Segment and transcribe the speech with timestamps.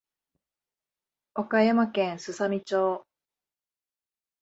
[1.35, 3.05] 和歌山県すさみ町